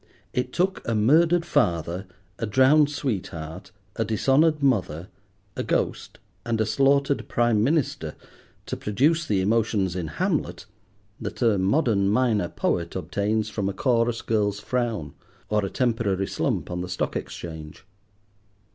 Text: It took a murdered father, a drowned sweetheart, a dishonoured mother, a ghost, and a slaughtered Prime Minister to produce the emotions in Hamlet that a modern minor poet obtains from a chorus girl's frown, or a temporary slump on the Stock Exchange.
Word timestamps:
It 0.33 0.51
took 0.51 0.81
a 0.87 0.95
murdered 0.95 1.45
father, 1.45 2.07
a 2.39 2.47
drowned 2.47 2.89
sweetheart, 2.89 3.71
a 3.97 4.03
dishonoured 4.03 4.63
mother, 4.63 5.09
a 5.55 5.61
ghost, 5.61 6.17
and 6.43 6.59
a 6.59 6.65
slaughtered 6.65 7.27
Prime 7.29 7.63
Minister 7.63 8.15
to 8.65 8.75
produce 8.75 9.27
the 9.27 9.41
emotions 9.41 9.95
in 9.95 10.07
Hamlet 10.07 10.65
that 11.19 11.43
a 11.43 11.59
modern 11.59 12.09
minor 12.09 12.49
poet 12.49 12.95
obtains 12.95 13.49
from 13.51 13.69
a 13.69 13.73
chorus 13.73 14.23
girl's 14.23 14.59
frown, 14.59 15.13
or 15.49 15.63
a 15.63 15.69
temporary 15.69 16.25
slump 16.25 16.71
on 16.71 16.81
the 16.81 16.89
Stock 16.89 17.15
Exchange. 17.15 17.85